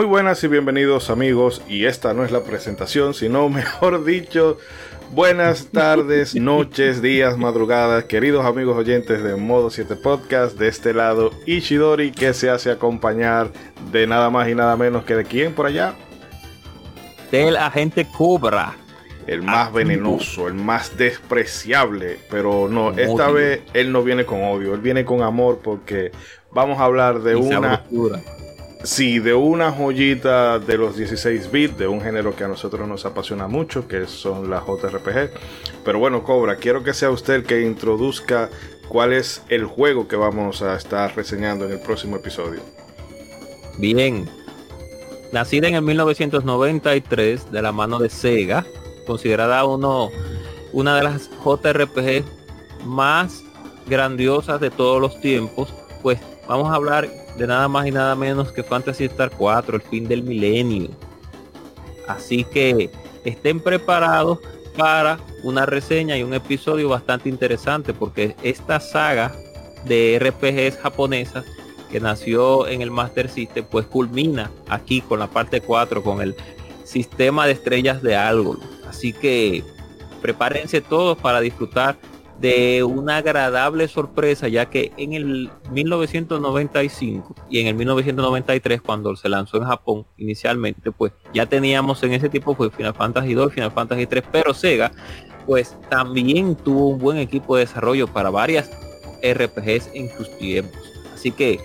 Muy 0.00 0.06
buenas 0.06 0.42
y 0.42 0.48
bienvenidos 0.48 1.10
amigos, 1.10 1.60
y 1.68 1.84
esta 1.84 2.14
no 2.14 2.24
es 2.24 2.30
la 2.30 2.42
presentación, 2.42 3.12
sino 3.12 3.46
mejor 3.50 4.02
dicho, 4.02 4.56
buenas 5.12 5.66
tardes, 5.66 6.34
noches, 6.40 7.02
días, 7.02 7.36
madrugadas, 7.36 8.04
queridos 8.04 8.46
amigos 8.46 8.78
oyentes 8.78 9.22
de 9.22 9.36
Modo 9.36 9.68
7 9.68 9.96
Podcast, 9.96 10.58
de 10.58 10.68
este 10.68 10.94
lado 10.94 11.32
Ishidori 11.44 12.12
que 12.12 12.32
se 12.32 12.48
hace 12.48 12.70
acompañar 12.70 13.52
de 13.92 14.06
nada 14.06 14.30
más 14.30 14.48
y 14.48 14.54
nada 14.54 14.74
menos 14.74 15.04
que 15.04 15.16
de 15.16 15.24
quién 15.24 15.52
por 15.52 15.66
allá. 15.66 15.94
Del 17.30 17.58
agente 17.58 18.08
Cobra. 18.16 18.76
El 19.26 19.42
más 19.42 19.70
venenoso, 19.70 20.48
el 20.48 20.54
más 20.54 20.96
despreciable, 20.96 22.18
pero 22.30 22.68
no, 22.70 22.92
esta 22.92 23.30
vez 23.30 23.60
él 23.74 23.92
no 23.92 24.02
viene 24.02 24.24
con 24.24 24.42
odio, 24.44 24.72
él 24.72 24.80
viene 24.80 25.04
con 25.04 25.20
amor 25.20 25.60
porque 25.62 26.10
vamos 26.52 26.80
a 26.80 26.84
hablar 26.84 27.20
de 27.20 27.36
una... 27.36 27.84
Sí, 28.82 29.18
de 29.18 29.34
una 29.34 29.72
joyita 29.72 30.58
de 30.58 30.78
los 30.78 30.96
16 30.96 31.50
bits, 31.50 31.76
de 31.76 31.86
un 31.86 32.00
género 32.00 32.34
que 32.34 32.44
a 32.44 32.48
nosotros 32.48 32.88
nos 32.88 33.04
apasiona 33.04 33.46
mucho, 33.46 33.86
que 33.86 34.06
son 34.06 34.48
las 34.48 34.64
JRPG. 34.64 35.30
Pero 35.84 35.98
bueno, 35.98 36.22
Cobra, 36.22 36.56
quiero 36.56 36.82
que 36.82 36.94
sea 36.94 37.10
usted 37.10 37.34
el 37.34 37.42
que 37.44 37.60
introduzca 37.60 38.48
cuál 38.88 39.12
es 39.12 39.42
el 39.50 39.66
juego 39.66 40.08
que 40.08 40.16
vamos 40.16 40.62
a 40.62 40.76
estar 40.76 41.14
reseñando 41.14 41.66
en 41.66 41.72
el 41.72 41.80
próximo 41.80 42.16
episodio. 42.16 42.60
Bien, 43.76 44.28
nacida 45.30 45.68
en 45.68 45.74
el 45.74 45.82
1993 45.82 47.52
de 47.52 47.62
la 47.62 47.72
mano 47.72 47.98
de 47.98 48.08
Sega, 48.08 48.64
considerada 49.06 49.62
una 49.64 50.96
de 50.96 51.02
las 51.02 51.28
JRPG 51.44 52.24
más 52.86 53.42
grandiosas 53.86 54.58
de 54.58 54.70
todos 54.70 55.02
los 55.02 55.20
tiempos, 55.20 55.74
pues 56.02 56.18
vamos 56.50 56.68
a 56.72 56.74
hablar 56.74 57.08
de 57.36 57.46
nada 57.46 57.68
más 57.68 57.86
y 57.86 57.92
nada 57.92 58.16
menos 58.16 58.50
que 58.50 58.64
Fantasy 58.64 59.04
Star 59.04 59.30
4, 59.30 59.76
el 59.76 59.82
fin 59.82 60.08
del 60.08 60.24
milenio. 60.24 60.90
Así 62.08 62.42
que 62.42 62.90
estén 63.24 63.60
preparados 63.60 64.40
para 64.76 65.20
una 65.44 65.64
reseña 65.64 66.18
y 66.18 66.24
un 66.24 66.34
episodio 66.34 66.88
bastante 66.88 67.28
interesante 67.28 67.94
porque 67.94 68.34
esta 68.42 68.80
saga 68.80 69.32
de 69.84 70.18
RPGs 70.18 70.82
japonesas 70.82 71.44
que 71.88 72.00
nació 72.00 72.66
en 72.66 72.82
el 72.82 72.90
Master 72.90 73.28
System 73.28 73.64
pues 73.70 73.86
culmina 73.86 74.50
aquí 74.68 75.02
con 75.02 75.20
la 75.20 75.28
parte 75.28 75.60
4 75.60 76.02
con 76.02 76.20
el 76.20 76.34
sistema 76.82 77.46
de 77.46 77.52
estrellas 77.52 78.02
de 78.02 78.16
algo. 78.16 78.58
Así 78.88 79.12
que 79.12 79.62
prepárense 80.20 80.80
todos 80.80 81.16
para 81.16 81.40
disfrutar 81.40 81.96
de 82.40 82.82
una 82.82 83.18
agradable 83.18 83.86
sorpresa, 83.86 84.48
ya 84.48 84.70
que 84.70 84.92
en 84.96 85.12
el 85.12 85.50
1995 85.72 87.34
y 87.50 87.60
en 87.60 87.66
el 87.66 87.74
1993, 87.74 88.80
cuando 88.80 89.14
se 89.14 89.28
lanzó 89.28 89.58
en 89.58 89.64
Japón 89.64 90.06
inicialmente, 90.16 90.90
pues 90.90 91.12
ya 91.34 91.46
teníamos 91.46 92.02
en 92.02 92.14
ese 92.14 92.30
tipo 92.30 92.54
fue 92.54 92.70
Final 92.70 92.94
Fantasy 92.94 93.34
2, 93.34 93.52
Final 93.52 93.72
Fantasy 93.72 94.06
3, 94.06 94.24
pero 94.32 94.54
Sega 94.54 94.90
pues 95.46 95.76
también 95.90 96.54
tuvo 96.54 96.88
un 96.88 96.98
buen 96.98 97.18
equipo 97.18 97.56
de 97.56 97.66
desarrollo 97.66 98.06
para 98.06 98.30
varias 98.30 98.70
RPGs 99.22 99.90
en 99.92 100.08
sus 100.16 100.30
tiempos. 100.38 100.80
Así 101.14 101.30
que 101.30 101.60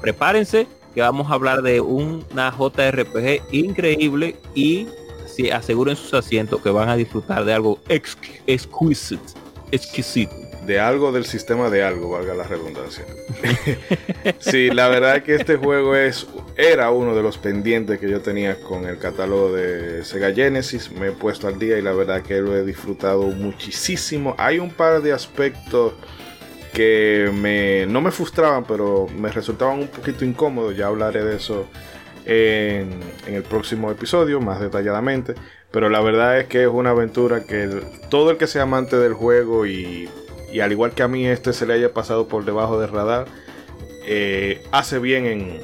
prepárense 0.00 0.66
que 0.94 1.02
vamos 1.02 1.30
a 1.30 1.34
hablar 1.34 1.60
de 1.60 1.80
una 1.80 2.50
JRPG 2.50 3.52
increíble 3.52 4.36
y 4.54 4.86
si 5.26 5.50
aseguren 5.50 5.96
sus 5.96 6.14
asientos 6.14 6.62
que 6.62 6.70
van 6.70 6.88
a 6.88 6.96
disfrutar 6.96 7.44
de 7.44 7.52
algo 7.52 7.80
exquisite 7.88 9.43
exquisito. 9.74 10.34
De 10.66 10.80
algo 10.80 11.12
del 11.12 11.26
sistema 11.26 11.68
de 11.68 11.82
algo, 11.82 12.08
valga 12.10 12.34
la 12.34 12.44
redundancia. 12.44 13.04
sí, 14.38 14.70
la 14.70 14.88
verdad 14.88 15.22
que 15.22 15.34
este 15.34 15.56
juego 15.56 15.94
es, 15.94 16.26
era 16.56 16.90
uno 16.90 17.14
de 17.14 17.22
los 17.22 17.36
pendientes 17.36 17.98
que 17.98 18.08
yo 18.08 18.22
tenía 18.22 18.58
con 18.60 18.86
el 18.86 18.96
catálogo 18.96 19.52
de 19.52 20.02
Sega 20.04 20.32
Genesis. 20.32 20.90
Me 20.90 21.08
he 21.08 21.12
puesto 21.12 21.48
al 21.48 21.58
día 21.58 21.76
y 21.76 21.82
la 21.82 21.92
verdad 21.92 22.22
que 22.22 22.40
lo 22.40 22.56
he 22.56 22.64
disfrutado 22.64 23.24
muchísimo. 23.24 24.34
Hay 24.38 24.58
un 24.58 24.70
par 24.70 25.02
de 25.02 25.12
aspectos 25.12 25.92
que 26.72 27.30
me, 27.34 27.84
no 27.86 28.00
me 28.00 28.10
frustraban, 28.10 28.64
pero 28.64 29.06
me 29.18 29.30
resultaban 29.30 29.80
un 29.80 29.88
poquito 29.88 30.24
incómodos. 30.24 30.74
Ya 30.74 30.86
hablaré 30.86 31.24
de 31.24 31.36
eso 31.36 31.66
en, 32.26 33.00
en 33.26 33.34
el 33.34 33.42
próximo 33.42 33.90
episodio 33.90 34.40
más 34.40 34.60
detalladamente. 34.60 35.34
Pero 35.74 35.88
la 35.88 36.00
verdad 36.00 36.38
es 36.38 36.46
que 36.46 36.62
es 36.62 36.68
una 36.68 36.90
aventura 36.90 37.42
que 37.44 37.68
todo 38.08 38.30
el 38.30 38.36
que 38.36 38.46
sea 38.46 38.62
amante 38.62 38.96
del 38.96 39.12
juego 39.12 39.66
y, 39.66 40.08
al 40.62 40.70
igual 40.70 40.92
que 40.92 41.02
a 41.02 41.08
mí 41.08 41.26
este 41.26 41.52
se 41.52 41.66
le 41.66 41.74
haya 41.74 41.92
pasado 41.92 42.28
por 42.28 42.44
debajo 42.44 42.78
del 42.78 42.90
radar, 42.90 43.26
eh, 44.06 44.62
hace 44.70 45.00
bien 45.00 45.26
en, 45.26 45.60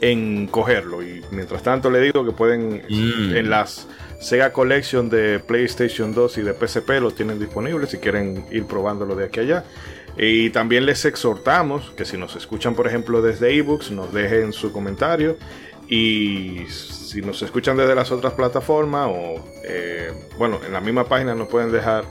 en 0.00 0.48
cogerlo. 0.48 1.04
Y 1.04 1.22
mientras 1.30 1.62
tanto 1.62 1.88
le 1.88 2.00
digo 2.00 2.24
que 2.24 2.32
pueden 2.32 2.82
mm. 2.88 3.36
en 3.36 3.48
las 3.48 3.86
Sega 4.20 4.52
Collection 4.52 5.08
de 5.08 5.38
PlayStation 5.38 6.12
2 6.12 6.38
y 6.38 6.42
de 6.42 6.54
PSP 6.54 6.90
los 7.00 7.14
tienen 7.14 7.38
disponibles 7.38 7.90
si 7.90 7.98
quieren 7.98 8.44
ir 8.50 8.66
probándolo 8.66 9.14
de 9.14 9.26
aquí 9.26 9.38
a 9.38 9.42
allá. 9.42 9.64
Y 10.16 10.50
también 10.50 10.86
les 10.86 11.04
exhortamos 11.04 11.92
que 11.96 12.04
si 12.04 12.16
nos 12.16 12.36
escuchan 12.36 12.74
por 12.74 12.86
ejemplo 12.86 13.22
desde 13.22 13.56
ebooks 13.56 13.90
nos 13.90 14.12
dejen 14.12 14.52
su 14.52 14.72
comentario. 14.72 15.36
Y 15.88 16.66
si 16.68 17.20
nos 17.20 17.42
escuchan 17.42 17.76
desde 17.76 17.94
las 17.94 18.10
otras 18.10 18.32
plataformas 18.32 19.08
o, 19.10 19.44
eh, 19.64 20.12
bueno, 20.38 20.60
en 20.64 20.72
la 20.72 20.80
misma 20.80 21.04
página 21.04 21.34
nos 21.34 21.48
pueden 21.48 21.70
dejar 21.70 22.04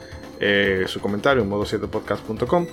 eh, 0.44 0.86
su 0.88 1.00
comentario 1.00 1.44
en 1.44 1.50
modo7podcast.com 1.52 2.66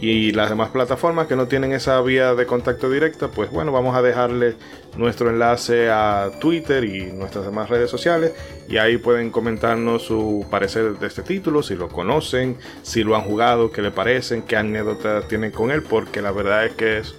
y 0.00 0.32
las 0.32 0.50
demás 0.50 0.70
plataformas 0.70 1.28
que 1.28 1.36
no 1.36 1.46
tienen 1.46 1.72
esa 1.72 2.00
vía 2.02 2.34
de 2.34 2.46
contacto 2.46 2.90
directa, 2.90 3.28
pues 3.28 3.52
bueno, 3.52 3.70
vamos 3.70 3.94
a 3.94 4.02
dejarle 4.02 4.56
nuestro 4.96 5.30
enlace 5.30 5.88
a 5.88 6.32
Twitter 6.40 6.82
y 6.82 7.12
nuestras 7.12 7.44
demás 7.44 7.70
redes 7.70 7.88
sociales 7.88 8.32
y 8.68 8.78
ahí 8.78 8.96
pueden 8.96 9.30
comentarnos 9.30 10.02
su 10.02 10.44
parecer 10.50 10.98
de 10.98 11.06
este 11.06 11.22
título, 11.22 11.62
si 11.62 11.76
lo 11.76 11.88
conocen, 11.88 12.56
si 12.82 13.04
lo 13.04 13.14
han 13.14 13.22
jugado, 13.22 13.70
qué 13.70 13.82
le 13.82 13.92
parecen, 13.92 14.42
qué 14.42 14.56
anécdotas 14.56 15.28
tienen 15.28 15.52
con 15.52 15.70
él, 15.70 15.84
porque 15.84 16.20
la 16.20 16.32
verdad 16.32 16.66
es 16.66 16.72
que 16.72 16.98
es 16.98 17.14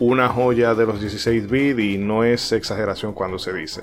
una 0.00 0.28
joya 0.28 0.74
de 0.74 0.86
los 0.86 1.00
16 1.00 1.48
bits 1.48 1.78
y 1.78 1.98
no 1.98 2.24
es 2.24 2.50
exageración 2.50 3.12
cuando 3.12 3.38
se 3.38 3.52
dice. 3.52 3.82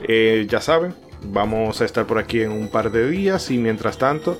Eh, 0.00 0.46
ya 0.48 0.60
saben, 0.60 0.94
vamos 1.22 1.80
a 1.80 1.84
estar 1.84 2.06
por 2.06 2.18
aquí 2.18 2.42
en 2.42 2.52
un 2.52 2.68
par 2.68 2.92
de 2.92 3.08
días 3.08 3.50
y 3.50 3.58
mientras 3.58 3.98
tanto, 3.98 4.38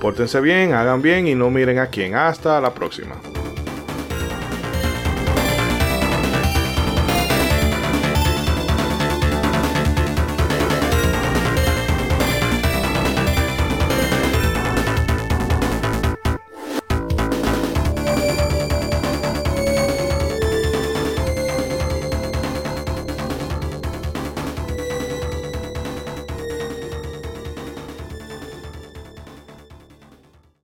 pórtense 0.00 0.40
bien, 0.40 0.74
hagan 0.74 1.02
bien 1.02 1.26
y 1.26 1.34
no 1.34 1.50
miren 1.50 1.78
a 1.78 1.86
quién. 1.86 2.14
Hasta 2.14 2.60
la 2.60 2.72
próxima. 2.74 3.16